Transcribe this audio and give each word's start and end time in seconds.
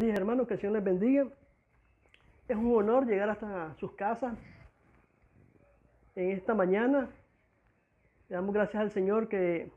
días, 0.00 0.18
hermanos, 0.18 0.48
que 0.48 0.54
el 0.54 0.60
Señor 0.60 0.74
les 0.74 0.82
bendiga. 0.82 1.28
Es 2.48 2.56
un 2.56 2.74
honor 2.74 3.06
llegar 3.06 3.30
hasta 3.30 3.76
sus 3.76 3.92
casas 3.92 4.36
en 6.16 6.32
esta 6.32 6.52
mañana. 6.52 7.08
Le 8.28 8.34
damos 8.34 8.52
gracias 8.52 8.82
al 8.82 8.90
Señor 8.90 9.28
que 9.28 9.70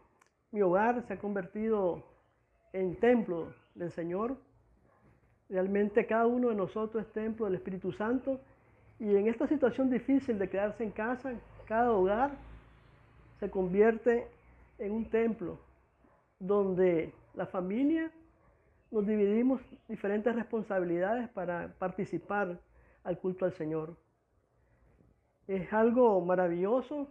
mi 0.51 0.63
hogar 0.63 1.03
se 1.03 1.13
ha 1.13 1.19
convertido 1.19 2.03
en 2.73 2.95
templo 2.95 3.53
del 3.75 3.91
Señor. 3.91 4.37
Realmente 5.49 6.07
cada 6.07 6.25
uno 6.25 6.49
de 6.49 6.55
nosotros 6.55 7.05
es 7.05 7.13
templo 7.13 7.45
del 7.45 7.53
Espíritu 7.53 7.91
Santo. 7.91 8.41
Y 8.97 9.15
en 9.15 9.27
esta 9.27 9.45
situación 9.45 9.91
difícil 9.91 10.39
de 10.39 10.49
quedarse 10.49 10.83
en 10.83 10.89
casa, 10.89 11.33
cada 11.67 11.91
hogar 11.91 12.31
se 13.39 13.51
convierte 13.51 14.27
en 14.79 14.93
un 14.93 15.05
templo 15.11 15.59
donde 16.39 17.13
la 17.35 17.45
familia 17.45 18.11
nos 18.91 19.05
dividimos 19.05 19.61
diferentes 19.87 20.35
responsabilidades 20.35 21.29
para 21.29 21.73
participar 21.77 22.59
al 23.03 23.19
culto 23.19 23.45
al 23.45 23.53
Señor. 23.53 23.97
Es 25.47 25.71
algo 25.73 26.21
maravilloso 26.21 27.09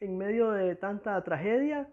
en 0.00 0.16
medio 0.16 0.50
de 0.52 0.76
tanta 0.76 1.22
tragedia 1.24 1.88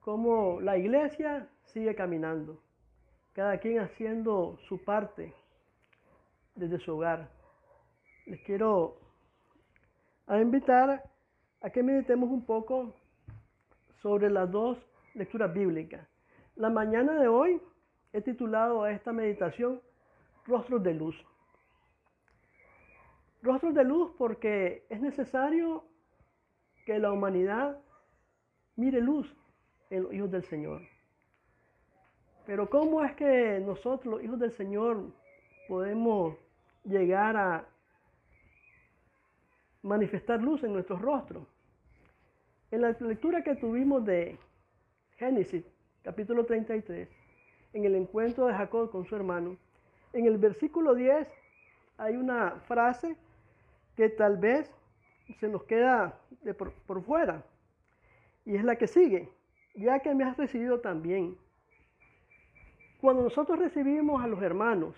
como 0.00 0.60
la 0.60 0.76
iglesia 0.76 1.48
sigue 1.64 1.94
caminando, 1.94 2.60
cada 3.32 3.58
quien 3.58 3.80
haciendo 3.80 4.58
su 4.68 4.84
parte 4.84 5.34
desde 6.54 6.78
su 6.78 6.92
hogar. 6.92 7.30
Les 8.26 8.40
quiero 8.42 8.98
invitar 10.28 11.02
a 11.60 11.70
que 11.70 11.82
meditemos 11.82 12.30
un 12.30 12.44
poco 12.44 12.94
sobre 14.02 14.30
las 14.30 14.50
dos 14.50 14.78
lecturas 15.14 15.52
bíblicas. 15.52 16.06
La 16.56 16.70
mañana 16.70 17.18
de 17.18 17.28
hoy 17.28 17.60
he 18.14 18.22
titulado 18.22 18.84
a 18.84 18.92
esta 18.92 19.12
meditación 19.12 19.82
Rostros 20.46 20.82
de 20.84 20.94
Luz. 20.94 21.16
Rostros 23.42 23.74
de 23.74 23.84
luz 23.84 24.12
porque 24.16 24.86
es 24.88 25.00
necesario 25.00 25.84
que 26.86 26.98
la 27.00 27.10
humanidad 27.12 27.76
mire 28.76 29.00
luz 29.00 29.26
en 29.90 30.04
los 30.04 30.14
hijos 30.14 30.30
del 30.30 30.44
Señor. 30.44 30.82
Pero 32.46 32.70
¿cómo 32.70 33.04
es 33.04 33.14
que 33.16 33.60
nosotros, 33.60 34.14
los 34.14 34.22
hijos 34.22 34.38
del 34.38 34.52
Señor, 34.52 35.02
podemos 35.68 36.36
llegar 36.84 37.36
a 37.36 37.66
manifestar 39.82 40.40
luz 40.40 40.62
en 40.62 40.72
nuestros 40.72 41.02
rostros? 41.02 41.48
En 42.70 42.80
la 42.80 42.96
lectura 43.00 43.42
que 43.42 43.56
tuvimos 43.56 44.04
de 44.04 44.38
Génesis, 45.16 45.64
capítulo 46.02 46.46
33, 46.46 47.08
en 47.74 47.84
el 47.84 47.94
encuentro 47.96 48.46
de 48.46 48.54
Jacob 48.54 48.90
con 48.90 49.04
su 49.04 49.14
hermano, 49.14 49.58
en 50.12 50.26
el 50.26 50.38
versículo 50.38 50.94
10 50.94 51.28
hay 51.98 52.16
una 52.16 52.52
frase 52.66 53.16
que 53.96 54.08
tal 54.08 54.38
vez 54.38 54.72
se 55.38 55.48
nos 55.48 55.64
queda 55.64 56.18
por, 56.56 56.72
por 56.72 57.02
fuera, 57.02 57.44
y 58.46 58.56
es 58.56 58.64
la 58.64 58.76
que 58.76 58.86
sigue, 58.86 59.28
ya 59.74 59.98
que 59.98 60.14
me 60.14 60.24
has 60.24 60.36
recibido 60.36 60.80
también. 60.80 61.36
Cuando 63.00 63.22
nosotros 63.22 63.58
recibimos 63.58 64.22
a 64.22 64.28
los 64.28 64.40
hermanos 64.40 64.94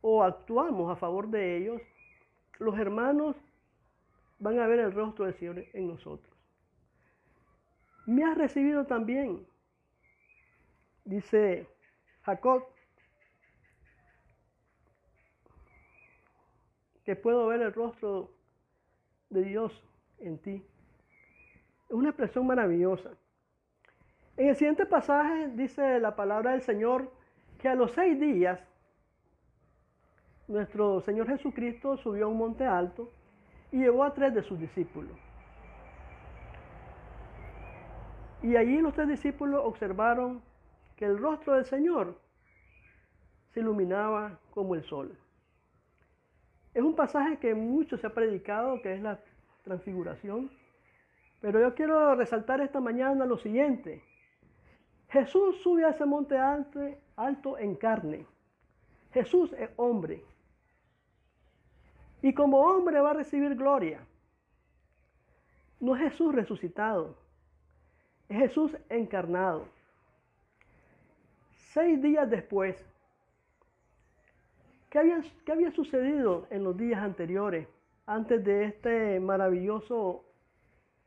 o 0.00 0.22
actuamos 0.22 0.90
a 0.90 0.96
favor 0.96 1.28
de 1.28 1.56
ellos, 1.56 1.80
los 2.58 2.78
hermanos 2.78 3.36
van 4.38 4.58
a 4.58 4.66
ver 4.66 4.80
el 4.80 4.92
rostro 4.92 5.24
del 5.24 5.34
Señor 5.34 5.64
en 5.72 5.88
nosotros. 5.88 6.34
Me 8.06 8.24
has 8.24 8.36
recibido 8.36 8.86
también 8.86 9.46
dice 11.10 11.66
Jacob, 12.22 12.64
que 17.04 17.16
puedo 17.16 17.48
ver 17.48 17.60
el 17.62 17.74
rostro 17.74 18.30
de 19.28 19.42
Dios 19.42 19.82
en 20.18 20.38
ti. 20.38 20.64
Es 21.88 21.94
una 21.94 22.10
expresión 22.10 22.46
maravillosa. 22.46 23.10
En 24.36 24.48
el 24.48 24.56
siguiente 24.56 24.86
pasaje 24.86 25.48
dice 25.48 25.98
la 25.98 26.14
palabra 26.14 26.52
del 26.52 26.62
Señor 26.62 27.12
que 27.58 27.68
a 27.68 27.74
los 27.74 27.90
seis 27.90 28.18
días 28.18 28.60
nuestro 30.46 31.00
Señor 31.00 31.26
Jesucristo 31.26 31.96
subió 31.96 32.26
a 32.26 32.28
un 32.28 32.38
monte 32.38 32.64
alto 32.64 33.12
y 33.72 33.78
llevó 33.78 34.04
a 34.04 34.14
tres 34.14 34.32
de 34.32 34.42
sus 34.42 34.58
discípulos. 34.58 35.16
Y 38.42 38.56
allí 38.56 38.80
los 38.80 38.94
tres 38.94 39.08
discípulos 39.08 39.60
observaron 39.64 40.42
que 41.00 41.06
el 41.06 41.16
rostro 41.16 41.54
del 41.54 41.64
Señor 41.64 42.14
se 43.54 43.60
iluminaba 43.60 44.38
como 44.50 44.74
el 44.74 44.84
sol. 44.84 45.16
Es 46.74 46.82
un 46.82 46.94
pasaje 46.94 47.38
que 47.38 47.54
mucho 47.54 47.96
se 47.96 48.06
ha 48.06 48.12
predicado, 48.12 48.82
que 48.82 48.92
es 48.92 49.00
la 49.00 49.18
transfiguración. 49.64 50.50
Pero 51.40 51.58
yo 51.58 51.74
quiero 51.74 52.14
resaltar 52.16 52.60
esta 52.60 52.80
mañana 52.80 53.24
lo 53.24 53.38
siguiente. 53.38 54.04
Jesús 55.08 55.62
sube 55.62 55.86
a 55.86 55.88
ese 55.88 56.04
monte 56.04 56.36
alto, 56.36 56.80
alto 57.16 57.56
en 57.56 57.76
carne. 57.76 58.26
Jesús 59.14 59.54
es 59.54 59.70
hombre. 59.76 60.22
Y 62.20 62.34
como 62.34 62.60
hombre 62.60 63.00
va 63.00 63.12
a 63.12 63.14
recibir 63.14 63.54
gloria. 63.54 64.06
No 65.80 65.96
es 65.96 66.02
Jesús 66.02 66.34
resucitado. 66.34 67.16
Es 68.28 68.36
Jesús 68.36 68.76
encarnado. 68.90 69.79
Seis 71.72 72.02
días 72.02 72.28
después, 72.28 72.84
¿qué 74.90 74.98
había, 74.98 75.22
¿qué 75.46 75.52
había 75.52 75.70
sucedido 75.70 76.48
en 76.50 76.64
los 76.64 76.76
días 76.76 77.00
anteriores, 77.00 77.68
antes 78.06 78.44
de 78.44 78.64
este 78.64 79.20
maravilloso 79.20 80.24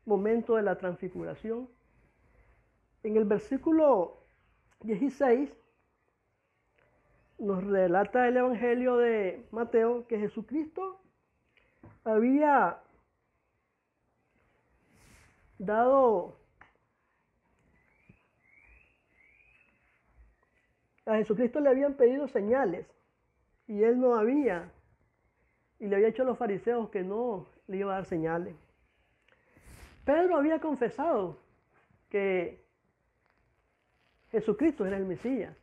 momento 0.06 0.56
de 0.56 0.62
la 0.62 0.78
transfiguración? 0.78 1.68
En 3.02 3.18
el 3.18 3.26
versículo 3.26 4.22
16 4.80 5.52
nos 7.40 7.62
relata 7.62 8.26
el 8.26 8.38
Evangelio 8.38 8.96
de 8.96 9.46
Mateo 9.50 10.06
que 10.06 10.18
Jesucristo 10.18 10.98
había 12.04 12.78
dado 15.58 16.38
A 21.06 21.16
Jesucristo 21.16 21.60
le 21.60 21.68
habían 21.68 21.94
pedido 21.94 22.28
señales 22.28 22.86
y 23.66 23.82
él 23.82 24.00
no 24.00 24.14
había. 24.14 24.70
Y 25.78 25.86
le 25.86 25.96
había 25.96 26.08
hecho 26.08 26.22
a 26.22 26.26
los 26.26 26.38
fariseos 26.38 26.88
que 26.90 27.02
no 27.02 27.46
le 27.66 27.78
iba 27.78 27.92
a 27.92 27.96
dar 27.96 28.06
señales. 28.06 28.54
Pedro 30.04 30.36
había 30.36 30.60
confesado 30.60 31.38
que 32.10 32.62
Jesucristo 34.30 34.86
era 34.86 34.96
el 34.96 35.06
Mesías. 35.06 35.56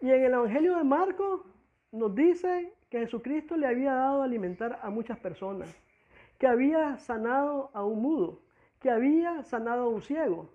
Y 0.00 0.10
en 0.10 0.24
el 0.24 0.32
Evangelio 0.32 0.76
de 0.76 0.84
Marcos 0.84 1.42
nos 1.92 2.14
dice 2.14 2.72
que 2.90 3.00
Jesucristo 3.00 3.56
le 3.56 3.66
había 3.66 3.92
dado 3.94 4.22
a 4.22 4.24
alimentar 4.24 4.78
a 4.82 4.90
muchas 4.90 5.18
personas, 5.18 5.68
que 6.38 6.46
había 6.46 6.98
sanado 6.98 7.70
a 7.74 7.84
un 7.84 8.02
mudo, 8.02 8.40
que 8.80 8.90
había 8.90 9.42
sanado 9.42 9.84
a 9.84 9.88
un 9.88 10.02
ciego. 10.02 10.50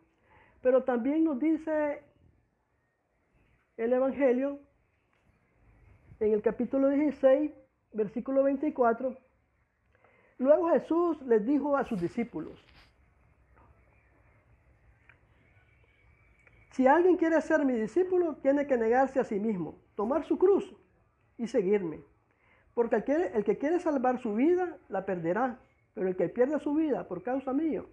Pero 0.61 0.83
también 0.83 1.23
nos 1.23 1.39
dice 1.39 2.03
el 3.77 3.93
Evangelio, 3.93 4.59
en 6.19 6.33
el 6.33 6.41
capítulo 6.41 6.89
16, 6.89 7.51
versículo 7.93 8.43
24, 8.43 9.17
luego 10.37 10.69
Jesús 10.69 11.21
les 11.23 11.45
dijo 11.45 11.75
a 11.75 11.83
sus 11.83 11.99
discípulos, 11.99 12.63
si 16.71 16.87
alguien 16.87 17.17
quiere 17.17 17.39
ser 17.41 17.65
mi 17.65 17.73
discípulo, 17.73 18.35
tiene 18.37 18.67
que 18.67 18.77
negarse 18.77 19.19
a 19.19 19.23
sí 19.23 19.39
mismo, 19.39 19.79
tomar 19.95 20.23
su 20.25 20.37
cruz 20.37 20.75
y 21.37 21.47
seguirme. 21.47 22.01
Porque 22.73 22.95
el 22.95 23.03
que, 23.03 23.13
el 23.13 23.43
que 23.43 23.57
quiere 23.59 23.79
salvar 23.79 24.19
su 24.19 24.33
vida, 24.33 24.77
la 24.89 25.05
perderá, 25.05 25.59
pero 25.93 26.07
el 26.07 26.15
que 26.15 26.29
pierde 26.29 26.59
su 26.59 26.73
vida 26.73 27.07
por 27.07 27.21
causa 27.21 27.53
mía, 27.53 27.83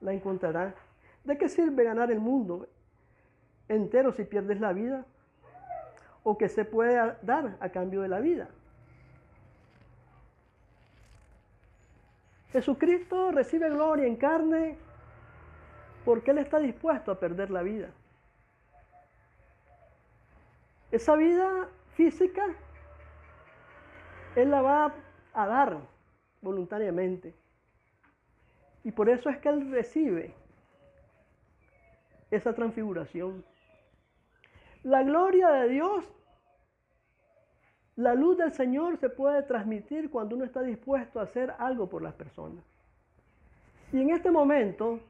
la 0.00 0.12
encontrará. 0.12 0.74
¿De 1.22 1.38
qué 1.38 1.48
sirve 1.48 1.84
ganar 1.84 2.10
el 2.10 2.18
mundo 2.18 2.68
entero 3.68 4.12
si 4.12 4.24
pierdes 4.24 4.60
la 4.60 4.72
vida? 4.72 5.06
O 6.24 6.36
que 6.36 6.48
se 6.48 6.64
puede 6.64 7.16
dar 7.22 7.56
a 7.60 7.68
cambio 7.68 8.02
de 8.02 8.08
la 8.08 8.18
vida. 8.18 8.48
Jesucristo 12.50 13.30
recibe 13.30 13.68
gloria 13.68 14.06
en 14.06 14.16
carne 14.16 14.76
porque 16.04 16.30
Él 16.30 16.38
está 16.38 16.58
dispuesto 16.58 17.10
a 17.12 17.18
perder 17.18 17.50
la 17.50 17.62
vida. 17.62 17.90
Esa 20.90 21.16
vida 21.16 21.68
física, 21.94 22.44
Él 24.36 24.50
la 24.50 24.62
va 24.62 24.94
a 25.32 25.46
dar 25.46 25.78
voluntariamente. 26.40 27.34
Y 28.84 28.92
por 28.92 29.08
eso 29.08 29.30
es 29.30 29.38
que 29.38 29.48
Él 29.48 29.70
recibe 29.70 30.34
esa 32.30 32.54
transfiguración. 32.54 33.44
La 34.84 35.02
gloria 35.02 35.48
de 35.48 35.70
Dios 35.70 36.04
La 37.96 38.14
luz 38.14 38.36
del 38.36 38.52
Señor 38.52 38.98
se 38.98 39.08
puede 39.08 39.42
transmitir 39.44 40.10
cuando 40.10 40.36
uno 40.36 40.44
está 40.44 40.60
dispuesto 40.60 41.18
a 41.18 41.22
hacer 41.22 41.54
algo 41.58 41.88
por 41.88 42.02
las 42.02 42.12
personas. 42.12 42.62
Y 43.92 44.02
en 44.02 44.10
este 44.10 44.30
momento 44.30 45.00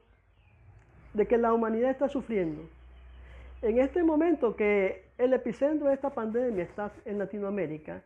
de 1.13 1.27
que 1.27 1.37
la 1.37 1.51
humanidad 1.51 1.89
está 1.89 2.07
sufriendo, 2.07 2.61
en 3.61 3.79
este 3.79 4.01
momento 4.03 4.55
que 4.55 5.09
el 5.17 5.33
epicentro 5.33 5.87
de 5.87 5.95
esta 5.95 6.11
pandemia 6.11 6.63
está 6.63 6.91
en 7.03 7.17
Latinoamérica, 7.17 8.01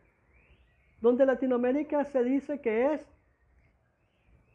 donde 1.00 1.24
Latinoamérica 1.26 2.04
se 2.06 2.24
dice 2.24 2.60
que 2.60 2.94
es 2.94 3.06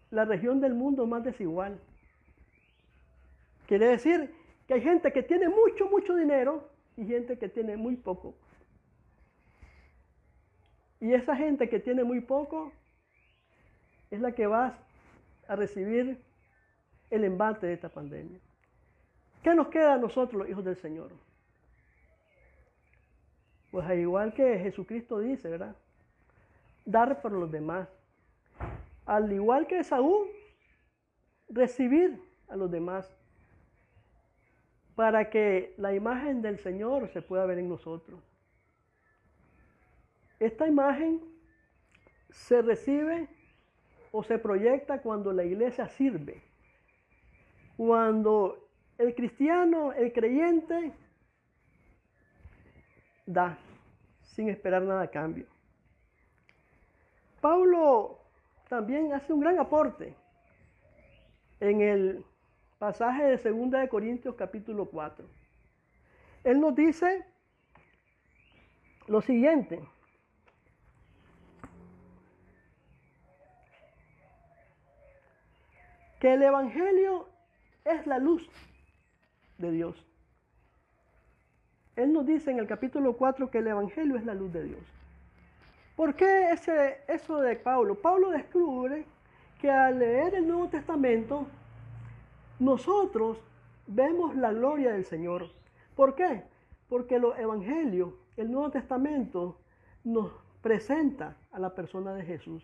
la 0.10 0.26
región 0.26 0.60
del 0.60 0.74
mundo 0.74 1.06
más 1.06 1.24
desigual. 1.24 1.80
Quiere 3.68 3.88
decir 3.88 4.34
que 4.68 4.74
hay 4.74 4.82
gente 4.82 5.14
que 5.14 5.24
tiene 5.24 5.48
mucho, 5.48 5.88
mucho 5.88 6.16
dinero 6.16 6.75
y 6.98 7.06
gente 7.06 7.38
que 7.38 7.50
tiene 7.50 7.78
muy 7.78 7.96
poco. 7.96 8.36
Y 11.00 11.14
esa 11.14 11.36
gente 11.36 11.70
que 11.70 11.80
tiene 11.80 12.04
muy 12.04 12.22
poco 12.22 12.72
es 14.12 14.20
la 14.20 14.32
que 14.32 14.48
va 14.48 14.78
a 15.48 15.56
recibir 15.56 16.20
el 17.10 17.24
embate 17.24 17.68
de 17.68 17.74
esta 17.74 17.90
pandemia. 17.90 18.40
¿Qué 19.44 19.54
nos 19.54 19.68
queda 19.68 19.94
a 19.94 19.98
nosotros 19.98 20.42
los 20.42 20.50
hijos 20.50 20.66
del 20.66 20.76
Señor? 20.78 21.12
Pues 23.72 23.86
al 23.86 24.00
igual 24.00 24.34
que 24.34 24.58
Jesucristo 24.58 25.20
dice, 25.20 25.50
¿verdad? 25.50 25.76
Dar 26.86 27.22
por 27.22 27.32
los 27.34 27.52
demás. 27.52 27.88
Al 29.06 29.32
igual 29.32 29.68
que 29.68 29.84
Saúl, 29.84 30.28
recibir 31.50 32.20
a 32.48 32.56
los 32.56 32.72
demás 32.72 33.16
para 34.96 35.30
que 35.30 35.74
la 35.78 35.94
imagen 35.94 36.42
del 36.42 36.58
Señor 36.60 37.10
se 37.10 37.22
pueda 37.22 37.46
ver 37.46 37.60
en 37.60 37.70
nosotros. 37.70 38.20
Esta 40.40 40.68
imagen 40.68 41.22
se 42.30 42.62
recibe 42.62 43.28
o 44.12 44.24
se 44.24 44.38
proyecta 44.40 45.02
cuando 45.02 45.34
la 45.34 45.44
iglesia 45.44 45.88
sirve, 45.88 46.42
cuando 47.76 48.70
el 48.98 49.14
cristiano, 49.14 49.92
el 49.92 50.14
creyente, 50.14 50.94
da 53.26 53.58
sin 54.22 54.50
esperar 54.50 54.84
nada 54.84 55.04
a 55.04 55.12
cambio. 55.12 55.46
Pablo 57.42 58.20
también 58.70 59.14
hace 59.14 59.34
un 59.34 59.40
gran 59.40 59.60
aporte 59.60 60.16
en 61.60 61.82
el 61.82 62.26
pasaje 62.86 63.24
de 63.24 63.38
2 63.38 63.72
de 63.72 63.90
Corintios 63.90 64.36
capítulo 64.36 64.86
4. 64.86 65.26
Él 66.44 66.60
nos 66.60 66.76
dice 66.76 67.26
lo 69.08 69.22
siguiente. 69.22 69.82
Que 76.20 76.36
el 76.36 76.44
Evangelio 76.44 77.28
es 77.86 78.06
la 78.06 78.20
luz 78.20 78.48
de 79.58 79.72
Dios. 79.72 80.06
Él 81.96 82.14
nos 82.14 82.28
dice 82.28 82.52
en 82.52 82.60
el 82.60 82.68
capítulo 82.68 83.18
4 83.18 83.50
que 83.50 83.58
el 83.58 83.68
Evangelio 83.68 84.16
es 84.16 84.26
la 84.26 84.36
luz 84.36 84.54
de 84.54 84.64
Dios. 84.64 84.84
¿Por 85.96 86.14
qué 86.14 86.52
ese, 86.52 87.00
eso 87.08 87.40
de 87.40 87.56
Pablo? 87.56 88.00
Pablo 88.00 88.30
descubre 88.30 89.06
que 89.60 89.72
al 89.72 89.98
leer 89.98 90.36
el 90.36 90.48
Nuevo 90.48 90.68
Testamento, 90.68 91.48
nosotros 92.60 93.38
vemos 93.88 94.36
la 94.36 94.54
gloria 94.54 94.92
del 94.92 95.06
Señor. 95.06 95.50
¿Por 95.96 96.16
qué? 96.16 96.44
Porque 96.88 97.20
los 97.20 97.38
evangelios, 97.38 98.14
el 98.38 98.52
Nuevo 98.52 98.72
Testamento, 98.72 99.60
nos 100.04 100.32
presenta 100.62 101.38
a 101.52 101.60
la 101.60 101.74
persona 101.76 102.14
de 102.14 102.24
Jesús. 102.24 102.64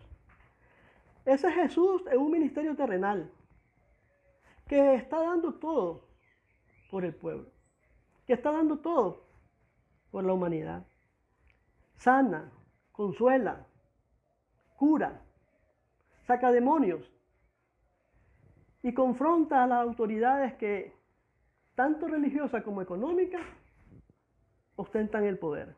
Ese 1.24 1.50
Jesús 1.52 2.02
es 2.10 2.16
un 2.16 2.30
ministerio 2.30 2.74
terrenal 2.74 3.30
que 4.66 4.94
está 4.94 5.20
dando 5.20 5.54
todo 5.54 6.08
por 6.90 7.04
el 7.04 7.14
pueblo, 7.14 7.50
que 8.26 8.32
está 8.32 8.50
dando 8.50 8.78
todo 8.78 9.24
por 10.10 10.24
la 10.24 10.32
humanidad. 10.32 10.86
Sana, 11.96 12.50
consuela, 12.90 13.66
cura, 14.76 15.22
saca 16.26 16.50
demonios 16.50 17.08
y 18.82 18.92
confronta 18.92 19.62
a 19.62 19.66
las 19.66 19.80
autoridades 19.80 20.54
que, 20.54 20.92
tanto 21.74 22.08
religiosas 22.08 22.62
como 22.64 22.82
económicas, 22.82 23.42
ostentan 24.76 25.24
el 25.24 25.38
poder. 25.38 25.74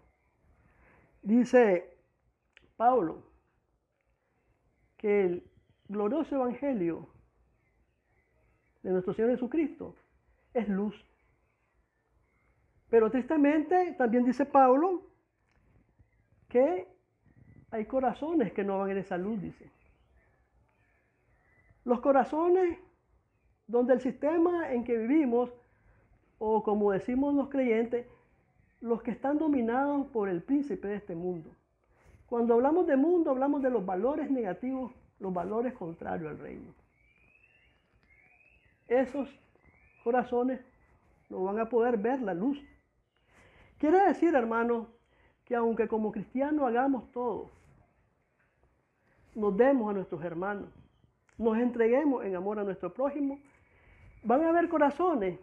Dice 1.23 1.99
Pablo 2.77 3.23
que 4.97 5.25
el 5.25 5.51
glorioso 5.89 6.37
evangelio 6.37 7.09
de 8.83 8.91
nuestro 8.91 9.13
Señor 9.15 9.33
Jesucristo 9.33 9.95
es 10.55 10.69
luz. 10.69 10.95
Pero 12.89 13.11
tristemente 13.11 13.95
también 13.99 14.25
dice 14.25 14.47
Pablo 14.47 15.03
que 16.49 16.87
hay 17.71 17.87
corazones 17.87 18.53
que 18.53 18.65
no 18.65 18.79
van 18.79 18.91
en 18.91 18.99
esa 18.99 19.19
luz, 19.19 19.41
dice. 19.41 19.71
Los 21.85 22.01
corazones 22.01 22.79
donde 23.67 23.95
el 23.95 24.01
sistema 24.01 24.73
en 24.73 24.85
que 24.85 24.97
vivimos, 24.97 25.51
o 26.39 26.63
como 26.63 26.93
decimos 26.93 27.35
los 27.35 27.49
creyentes, 27.49 28.07
los 28.81 29.03
que 29.03 29.11
están 29.11 29.39
dominados 29.39 30.07
por 30.09 30.29
el 30.29 30.43
príncipe 30.43 30.89
de 30.89 30.97
este 30.97 31.15
mundo. 31.15 31.51
Cuando 32.27 32.55
hablamos 32.55 32.87
de 32.87 32.97
mundo, 32.97 33.31
hablamos 33.31 33.63
de 33.63 33.71
los 33.71 33.85
valores 33.85 34.31
negativos, 34.31 34.93
los 35.21 35.33
valores 35.33 35.73
contrarios 35.73 36.31
al 36.31 36.39
reino. 36.39 36.75
Esos 38.89 39.29
corazones 40.03 40.61
no 41.31 41.45
van 41.45 41.59
a 41.59 41.69
poder 41.69 41.97
ver 41.97 42.21
la 42.21 42.35
luz. 42.35 42.63
Quiere 43.79 44.05
decir, 44.07 44.35
hermano, 44.35 44.89
que 45.45 45.55
aunque 45.55 45.89
como 45.89 46.13
cristianos 46.13 46.67
hagamos 46.67 47.11
todo, 47.13 47.51
nos 49.35 49.57
demos 49.57 49.91
a 49.91 49.95
nuestros 49.95 50.23
hermanos, 50.23 50.69
nos 51.39 51.59
entreguemos 51.59 52.25
en 52.25 52.37
amor 52.37 52.59
a 52.59 52.65
nuestro 52.65 52.93
prójimo, 52.93 53.39
van 54.25 54.43
a 54.43 54.49
haber 54.49 54.69
corazones 54.69 55.39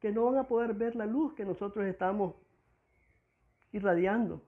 que 0.00 0.10
no 0.10 0.24
van 0.24 0.38
a 0.38 0.48
poder 0.48 0.74
ver 0.74 0.96
la 0.96 1.06
luz 1.06 1.34
que 1.34 1.44
nosotros 1.44 1.86
estamos 1.86 2.34
irradiando. 3.72 4.42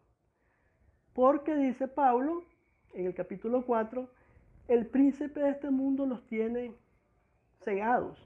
Porque 1.13 1.55
dice 1.55 1.87
Pablo 1.87 2.45
en 2.95 3.07
el 3.07 3.15
capítulo 3.15 3.65
4, 3.65 4.09
el 4.69 4.87
príncipe 4.87 5.41
de 5.41 5.51
este 5.51 5.71
mundo 5.71 6.07
los 6.07 6.27
tiene 6.27 6.75
cegados. 7.63 8.19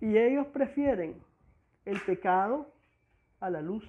Y 0.00 0.16
ellos 0.16 0.46
prefieren 0.48 1.22
el 1.84 2.00
pecado 2.00 2.72
a 3.40 3.50
la 3.50 3.60
luz. 3.60 3.84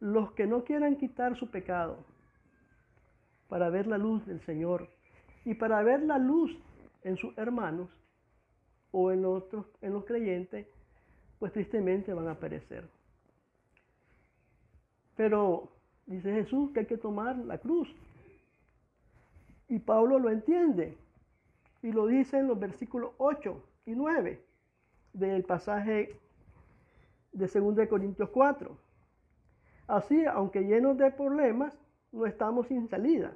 Los 0.00 0.32
que 0.32 0.46
no 0.46 0.64
quieran 0.64 0.96
quitar 0.96 1.36
su 1.36 1.48
pecado 1.50 2.04
para 3.48 3.70
ver 3.70 3.86
la 3.86 3.98
luz 3.98 4.26
del 4.26 4.40
Señor 4.40 4.88
y 5.44 5.54
para 5.54 5.82
ver 5.82 6.02
la 6.02 6.18
luz 6.18 6.56
en 7.02 7.16
sus 7.16 7.36
hermanos 7.38 7.88
o 8.90 9.12
en, 9.12 9.24
otros, 9.24 9.66
en 9.80 9.92
los 9.92 10.04
creyentes, 10.04 10.66
pues 11.38 11.52
tristemente 11.52 12.12
van 12.12 12.28
a 12.28 12.34
perecer. 12.34 12.88
Pero 15.16 15.68
dice 16.06 16.32
Jesús 16.32 16.70
que 16.72 16.80
hay 16.80 16.86
que 16.86 16.96
tomar 16.96 17.36
la 17.36 17.58
cruz. 17.58 17.88
Y 19.68 19.78
Pablo 19.78 20.18
lo 20.18 20.30
entiende 20.30 20.96
y 21.82 21.92
lo 21.92 22.06
dice 22.06 22.38
en 22.38 22.48
los 22.48 22.58
versículos 22.58 23.12
8 23.18 23.62
y 23.86 23.92
9 23.92 24.42
del 25.12 25.44
pasaje 25.44 26.18
de 27.32 27.46
2 27.46 27.88
Corintios 27.88 28.30
4. 28.30 28.76
Así, 29.86 30.24
aunque 30.26 30.60
llenos 30.60 30.96
de 30.98 31.10
problemas, 31.10 31.74
no 32.12 32.26
estamos 32.26 32.66
sin 32.68 32.88
salida. 32.88 33.34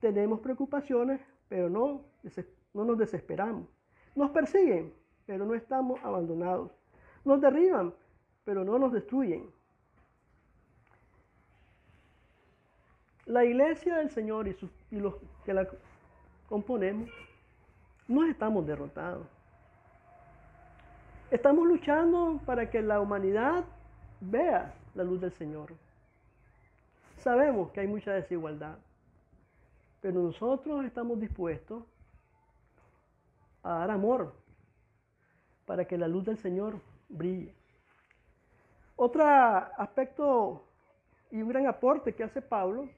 Tenemos 0.00 0.40
preocupaciones, 0.40 1.20
pero 1.48 1.68
no, 1.68 2.02
no 2.74 2.84
nos 2.84 2.98
desesperamos. 2.98 3.66
Nos 4.14 4.30
persiguen, 4.30 4.92
pero 5.26 5.44
no 5.44 5.54
estamos 5.54 6.02
abandonados. 6.02 6.70
Nos 7.24 7.40
derriban, 7.40 7.94
pero 8.44 8.64
no 8.64 8.78
nos 8.78 8.92
destruyen. 8.92 9.50
La 13.26 13.44
iglesia 13.44 13.96
del 13.96 14.10
Señor 14.10 14.48
y, 14.48 14.56
y 14.90 14.96
los 14.98 15.14
que 15.44 15.54
la 15.54 15.68
componemos, 16.48 17.10
no 18.08 18.24
estamos 18.24 18.66
derrotados. 18.66 19.26
Estamos 21.30 21.68
luchando 21.68 22.40
para 22.44 22.68
que 22.68 22.82
la 22.82 23.00
humanidad 23.00 23.64
vea 24.20 24.74
la 24.96 25.04
luz 25.04 25.20
del 25.20 25.32
Señor. 25.32 25.72
Sabemos 27.18 27.70
que 27.70 27.80
hay 27.80 27.86
mucha 27.86 28.12
desigualdad, 28.12 28.76
pero 30.00 30.22
nosotros 30.22 30.84
estamos 30.84 31.20
dispuestos 31.20 31.84
a 33.62 33.80
dar 33.80 33.90
amor 33.90 34.32
para 35.66 35.84
que 35.84 35.98
la 35.98 36.08
luz 36.08 36.24
del 36.24 36.38
Señor 36.38 36.80
brille. 37.08 37.54
Otro 38.96 39.24
aspecto 39.24 40.64
y 41.30 41.42
un 41.42 41.48
gran 41.48 41.66
aporte 41.66 42.14
que 42.14 42.24
hace 42.24 42.42
Pablo 42.42 42.88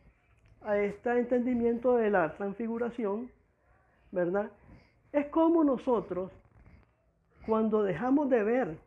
a 0.63 0.79
este 0.79 1.19
entendimiento 1.19 1.97
de 1.97 2.11
la 2.11 2.35
transfiguración, 2.35 3.31
¿verdad? 4.11 4.51
Es 5.13 5.27
como 5.27 5.65
nosotros, 5.65 6.31
cuando 7.47 7.83
dejamos 7.83 8.31
de 8.31 8.43
ver 8.43 8.79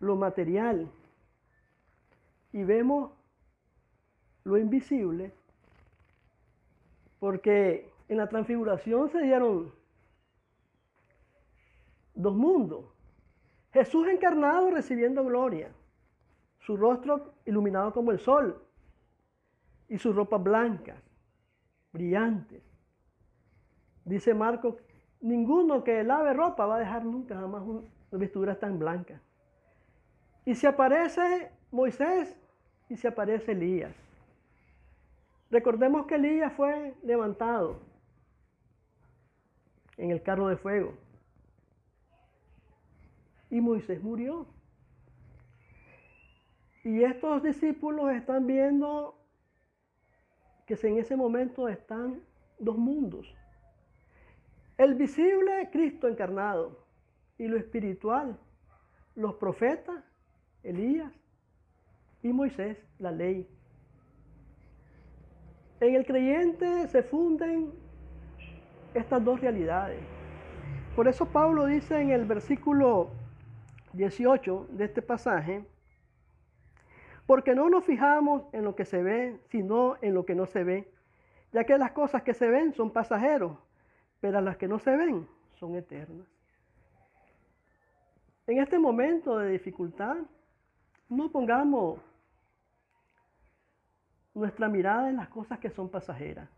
lo 0.00 0.16
material 0.16 0.88
y 2.52 2.62
vemos 2.62 3.10
lo 4.44 4.56
invisible, 4.56 5.32
porque 7.18 7.90
en 8.08 8.18
la 8.18 8.28
transfiguración 8.28 9.08
se 9.10 9.22
dieron 9.22 9.72
dos 12.14 12.34
mundos. 12.34 12.84
Jesús 13.72 14.08
encarnado 14.08 14.70
recibiendo 14.70 15.24
gloria, 15.24 15.70
su 16.60 16.76
rostro 16.76 17.34
iluminado 17.44 17.92
como 17.92 18.10
el 18.10 18.18
sol 18.18 18.62
y 19.88 19.98
sus 19.98 20.14
ropas 20.14 20.42
blancas, 20.42 20.96
brillantes. 21.92 22.62
Dice 24.04 24.34
Marcos, 24.34 24.76
ninguno 25.20 25.84
que 25.84 26.02
lave 26.04 26.32
ropa 26.32 26.66
va 26.66 26.76
a 26.76 26.80
dejar 26.80 27.04
nunca 27.04 27.36
jamás 27.36 27.62
una 27.62 27.82
vestidura 28.12 28.58
tan 28.58 28.78
blanca. 28.78 29.20
Y 30.44 30.54
se 30.54 30.68
aparece 30.68 31.50
Moisés 31.70 32.36
y 32.88 32.96
se 32.96 33.08
aparece 33.08 33.52
Elías. 33.52 34.05
Recordemos 35.50 36.06
que 36.06 36.16
Elías 36.16 36.52
fue 36.54 36.94
levantado 37.02 37.80
en 39.96 40.10
el 40.10 40.22
carro 40.22 40.48
de 40.48 40.56
fuego. 40.56 40.94
Y 43.50 43.60
Moisés 43.60 44.02
murió. 44.02 44.46
Y 46.84 47.02
estos 47.02 47.42
discípulos 47.42 48.12
están 48.12 48.46
viendo 48.46 49.18
que 50.66 50.74
en 50.82 50.98
ese 50.98 51.16
momento 51.16 51.68
están 51.68 52.22
dos 52.58 52.76
mundos. 52.76 53.32
El 54.78 54.94
visible, 54.94 55.70
Cristo 55.70 56.08
encarnado, 56.08 56.84
y 57.38 57.46
lo 57.46 57.56
espiritual, 57.56 58.38
los 59.14 59.34
profetas, 59.34 60.04
Elías 60.62 61.12
y 62.22 62.32
Moisés, 62.32 62.78
la 62.98 63.10
ley. 63.10 63.48
En 65.80 65.94
el 65.94 66.06
creyente 66.06 66.88
se 66.88 67.02
funden 67.02 67.72
estas 68.94 69.22
dos 69.22 69.40
realidades. 69.40 70.00
Por 70.94 71.06
eso 71.06 71.26
Pablo 71.26 71.66
dice 71.66 72.00
en 72.00 72.10
el 72.10 72.24
versículo 72.24 73.10
18 73.92 74.68
de 74.70 74.84
este 74.86 75.02
pasaje, 75.02 75.64
porque 77.26 77.54
no 77.54 77.68
nos 77.68 77.84
fijamos 77.84 78.44
en 78.52 78.64
lo 78.64 78.74
que 78.74 78.86
se 78.86 79.02
ve, 79.02 79.38
sino 79.50 79.96
en 80.00 80.14
lo 80.14 80.24
que 80.24 80.34
no 80.34 80.46
se 80.46 80.64
ve, 80.64 80.90
ya 81.52 81.64
que 81.64 81.76
las 81.76 81.92
cosas 81.92 82.22
que 82.22 82.32
se 82.32 82.48
ven 82.48 82.72
son 82.72 82.90
pasajeros, 82.90 83.58
pero 84.20 84.40
las 84.40 84.56
que 84.56 84.68
no 84.68 84.78
se 84.78 84.96
ven 84.96 85.28
son 85.56 85.74
eternas. 85.74 86.26
En 88.46 88.60
este 88.60 88.78
momento 88.78 89.38
de 89.38 89.50
dificultad, 89.50 90.16
no 91.08 91.30
pongamos 91.30 92.00
nuestra 94.36 94.68
mirada 94.68 95.08
en 95.08 95.16
las 95.16 95.28
cosas 95.28 95.58
que 95.58 95.70
son 95.70 95.88
pasajeras. 95.88 96.48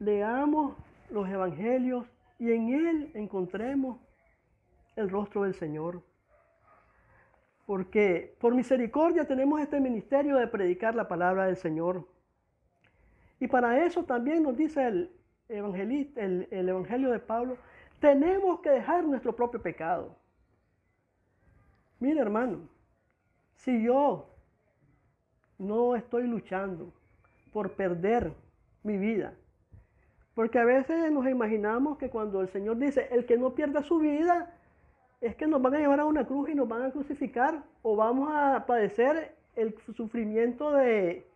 Leamos 0.00 0.76
los 1.08 1.28
evangelios 1.28 2.06
y 2.40 2.50
en 2.50 2.70
él 2.74 3.10
encontremos 3.14 3.98
el 4.96 5.08
rostro 5.10 5.44
del 5.44 5.54
Señor. 5.54 6.02
Porque 7.66 8.36
por 8.40 8.52
misericordia 8.52 9.24
tenemos 9.24 9.60
este 9.60 9.78
ministerio 9.78 10.36
de 10.36 10.48
predicar 10.48 10.96
la 10.96 11.06
palabra 11.06 11.46
del 11.46 11.56
Señor. 11.56 12.08
Y 13.38 13.46
para 13.46 13.84
eso 13.86 14.04
también 14.04 14.42
nos 14.42 14.56
dice 14.56 14.88
el, 14.88 15.12
evangelista, 15.48 16.20
el, 16.20 16.48
el 16.50 16.68
Evangelio 16.68 17.10
de 17.10 17.20
Pablo, 17.20 17.58
tenemos 18.00 18.58
que 18.60 18.70
dejar 18.70 19.04
nuestro 19.04 19.36
propio 19.36 19.62
pecado. 19.62 20.16
Mire 22.00 22.20
hermano, 22.20 22.68
si 23.54 23.84
yo 23.84 24.29
no 25.60 25.94
estoy 25.94 26.26
luchando 26.26 26.90
por 27.52 27.72
perder 27.72 28.32
mi 28.82 28.96
vida. 28.96 29.34
Porque 30.34 30.58
a 30.58 30.64
veces 30.64 31.12
nos 31.12 31.28
imaginamos 31.28 31.98
que 31.98 32.08
cuando 32.08 32.40
el 32.40 32.48
Señor 32.48 32.78
dice, 32.78 33.08
el 33.10 33.26
que 33.26 33.36
no 33.36 33.54
pierda 33.54 33.82
su 33.82 33.98
vida, 33.98 34.54
es 35.20 35.36
que 35.36 35.46
nos 35.46 35.60
van 35.60 35.74
a 35.74 35.78
llevar 35.78 36.00
a 36.00 36.06
una 36.06 36.26
cruz 36.26 36.48
y 36.48 36.54
nos 36.54 36.66
van 36.66 36.82
a 36.82 36.90
crucificar 36.90 37.62
o 37.82 37.94
vamos 37.94 38.30
a 38.32 38.64
padecer 38.66 39.36
el 39.54 39.76
sufrimiento 39.94 40.72
de, 40.72 41.26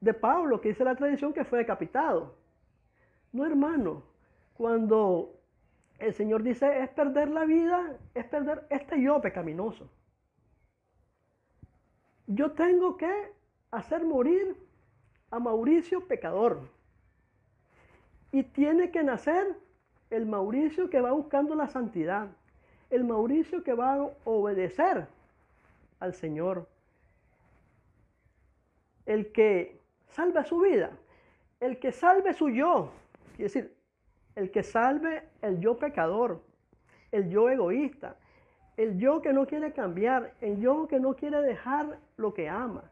de 0.00 0.14
Pablo, 0.14 0.62
que 0.62 0.70
dice 0.70 0.82
la 0.82 0.96
tradición 0.96 1.34
que 1.34 1.44
fue 1.44 1.58
decapitado. 1.58 2.34
No, 3.30 3.44
hermano, 3.44 4.04
cuando 4.54 5.34
el 5.98 6.14
Señor 6.14 6.42
dice 6.42 6.82
es 6.82 6.88
perder 6.88 7.28
la 7.28 7.44
vida, 7.44 7.98
es 8.14 8.24
perder 8.24 8.66
este 8.70 9.02
yo 9.02 9.20
pecaminoso 9.20 9.90
yo 12.26 12.52
tengo 12.52 12.96
que 12.96 13.32
hacer 13.70 14.04
morir 14.04 14.56
a 15.30 15.38
Mauricio 15.38 16.06
pecador. 16.06 16.60
Y 18.30 18.42
tiene 18.44 18.90
que 18.90 19.02
nacer 19.02 19.56
el 20.10 20.26
Mauricio 20.26 20.90
que 20.90 21.00
va 21.00 21.12
buscando 21.12 21.54
la 21.54 21.68
santidad, 21.68 22.28
el 22.90 23.04
Mauricio 23.04 23.62
que 23.62 23.72
va 23.72 23.94
a 23.94 24.10
obedecer 24.24 25.06
al 26.00 26.14
Señor, 26.14 26.68
el 29.06 29.32
que 29.32 29.80
salve 30.08 30.44
su 30.44 30.60
vida, 30.60 30.90
el 31.60 31.78
que 31.78 31.92
salve 31.92 32.34
su 32.34 32.50
yo, 32.50 32.92
es 33.32 33.54
decir, 33.54 33.74
el 34.34 34.50
que 34.50 34.62
salve 34.62 35.28
el 35.40 35.60
yo 35.60 35.78
pecador, 35.78 36.42
el 37.10 37.30
yo 37.30 37.48
egoísta, 37.48 38.16
el 38.76 38.98
yo 38.98 39.20
que 39.22 39.32
no 39.32 39.46
quiere 39.46 39.72
cambiar, 39.72 40.34
el 40.40 40.60
yo 40.60 40.88
que 40.88 40.98
no 40.98 41.14
quiere 41.14 41.40
dejar 41.42 41.98
lo 42.16 42.32
que 42.34 42.48
ama, 42.48 42.84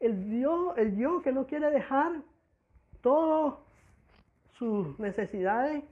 el 0.00 0.40
yo, 0.40 0.74
el 0.76 0.96
yo 0.96 1.22
que 1.22 1.32
no 1.32 1.46
quiere 1.46 1.70
dejar 1.70 2.22
todas 3.00 3.54
sus 4.52 4.98
necesidades, 4.98 5.82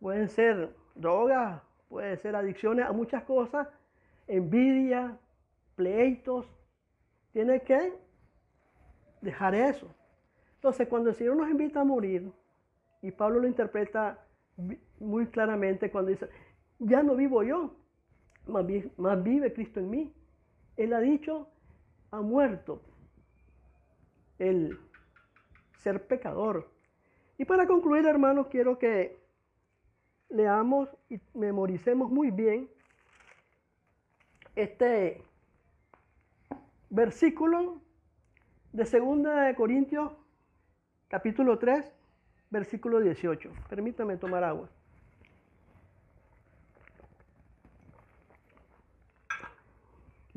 pueden 0.00 0.28
ser 0.28 0.70
drogas, 0.94 1.62
pueden 1.88 2.18
ser 2.18 2.36
adicciones 2.36 2.86
a 2.86 2.92
muchas 2.92 3.22
cosas, 3.24 3.68
envidia, 4.26 5.16
pleitos, 5.76 6.46
tiene 7.32 7.60
que 7.62 7.92
dejar 9.20 9.54
eso. 9.54 9.86
Entonces, 10.56 10.88
cuando 10.88 11.10
el 11.10 11.16
Señor 11.16 11.36
nos 11.36 11.50
invita 11.50 11.80
a 11.80 11.84
morir, 11.84 12.30
y 13.02 13.10
Pablo 13.10 13.40
lo 13.40 13.46
interpreta 13.46 14.18
muy 14.98 15.26
claramente 15.26 15.90
cuando 15.90 16.10
dice, 16.10 16.28
ya 16.78 17.02
no 17.02 17.14
vivo 17.14 17.42
yo, 17.42 17.74
más, 18.46 19.22
vive 19.22 19.52
Cristo 19.52 19.80
en 19.80 19.90
mí. 19.90 20.12
Él 20.76 20.92
ha 20.92 21.00
dicho, 21.00 21.48
ha 22.10 22.20
muerto 22.20 22.82
el 24.38 24.78
ser 25.78 26.06
pecador. 26.06 26.70
Y 27.38 27.44
para 27.44 27.66
concluir, 27.66 28.06
hermanos, 28.06 28.48
quiero 28.48 28.78
que 28.78 29.18
leamos 30.28 30.88
y 31.08 31.20
memoricemos 31.34 32.10
muy 32.10 32.30
bien 32.30 32.68
este 34.54 35.22
versículo 36.88 37.80
de 38.72 38.84
2 38.84 39.22
de 39.22 39.54
Corintios, 39.56 40.12
capítulo 41.08 41.58
3, 41.58 41.92
versículo 42.50 43.00
18. 43.00 43.50
Permítame 43.68 44.16
tomar 44.16 44.44
agua. 44.44 44.68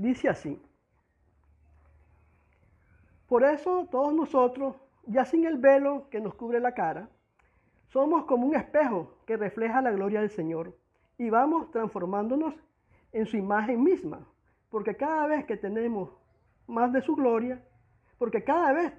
Dice 0.04 0.28
así. 0.28 0.62
Por 3.30 3.46
eso 3.46 3.88
todos 3.90 4.14
nosotros, 4.14 4.76
ya 5.06 5.24
sin 5.24 5.46
el 5.46 5.58
velo 5.58 6.10
que 6.10 6.20
nos 6.20 6.36
cubre 6.36 6.60
la 6.60 6.74
cara, 6.74 7.08
somos 7.88 8.26
como 8.26 8.46
un 8.48 8.54
espejo 8.54 9.16
que 9.26 9.38
refleja 9.38 9.82
la 9.82 9.92
gloria 9.92 10.20
del 10.20 10.30
Señor 10.30 10.78
y 11.18 11.30
vamos 11.30 11.72
transformándonos 11.72 12.54
en 13.14 13.26
su 13.26 13.38
imagen 13.38 13.82
misma, 13.82 14.20
porque 14.70 14.94
cada 14.94 15.26
vez 15.28 15.46
que 15.46 15.56
tenemos 15.56 16.10
más 16.68 16.92
de 16.92 17.02
su 17.02 17.16
gloria, 17.16 17.64
porque 18.18 18.44
cada 18.44 18.74
vez 18.74 18.92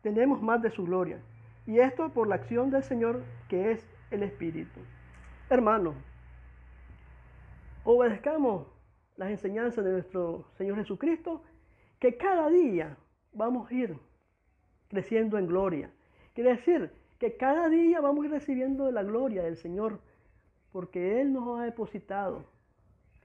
tenemos 0.00 0.40
más 0.40 0.62
de 0.62 0.70
su 0.70 0.84
gloria, 0.84 1.20
y 1.66 1.78
esto 1.78 2.08
por 2.08 2.26
la 2.26 2.36
acción 2.36 2.70
del 2.70 2.84
Señor 2.84 3.22
que 3.50 3.72
es 3.72 3.86
el 4.10 4.22
Espíritu. 4.22 4.80
Hermanos, 5.50 5.94
obedezcamos 7.84 8.77
las 9.18 9.30
enseñanzas 9.30 9.84
de 9.84 9.92
nuestro 9.92 10.46
Señor 10.56 10.76
Jesucristo, 10.76 11.42
que 11.98 12.16
cada 12.16 12.48
día 12.48 12.96
vamos 13.32 13.70
a 13.70 13.74
ir 13.74 13.98
creciendo 14.88 15.36
en 15.36 15.46
gloria. 15.46 15.90
Quiere 16.34 16.50
decir 16.50 16.90
que 17.18 17.36
cada 17.36 17.68
día 17.68 18.00
vamos 18.00 18.22
a 18.22 18.26
ir 18.28 18.32
recibiendo 18.32 18.90
la 18.92 19.02
gloria 19.02 19.42
del 19.42 19.56
Señor, 19.56 20.00
porque 20.70 21.20
Él 21.20 21.32
nos 21.32 21.58
ha 21.58 21.64
depositado 21.64 22.44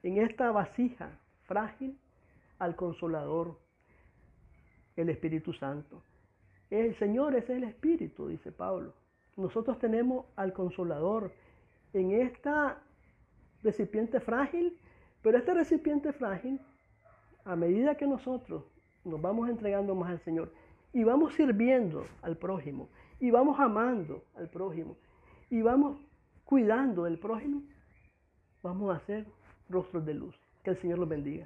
en 0.02 0.18
esta 0.18 0.52
vasija 0.52 1.12
frágil 1.44 1.98
al 2.58 2.76
consolador, 2.76 3.60
el 4.96 5.10
Espíritu 5.10 5.54
Santo. 5.54 6.02
El 6.72 6.96
Señor 6.96 7.36
es 7.36 7.48
el 7.52 7.64
Espíritu, 7.64 8.28
dice 8.28 8.52
Pablo. 8.52 8.94
Nosotros 9.38 9.78
tenemos 9.78 10.26
al 10.36 10.54
consolador 10.54 11.32
en 11.94 12.12
esta 12.12 12.82
recipiente 13.62 14.20
frágil, 14.20 14.76
pero 15.24 15.38
este 15.38 15.53
recipiente 15.53 16.13
frágil, 16.13 16.60
a 17.46 17.56
medida 17.56 17.96
que 17.96 18.06
nosotros 18.06 18.63
nos 19.03 19.20
vamos 19.20 19.50
entregando 19.50 19.96
más 19.96 20.12
al 20.12 20.20
Señor 20.20 20.53
y 20.94 21.03
vamos 21.03 21.34
sirviendo 21.34 22.06
al 22.22 22.38
prójimo 22.38 22.89
y 23.20 23.32
vamos 23.32 23.60
amando 23.60 24.24
al 24.36 24.50
prójimo 24.50 24.98
y 25.50 25.62
vamos 25.62 25.98
cuidando 26.44 27.06
del 27.06 27.18
prójimo, 27.18 27.63
vamos 28.62 28.96
a 28.96 29.00
ser 29.06 29.25
rostros 29.70 30.06
de 30.06 30.13
luz. 30.13 30.36
Que 30.63 30.70
el 30.70 30.77
Señor 30.77 31.00
los 31.00 31.10
bendiga. 31.10 31.42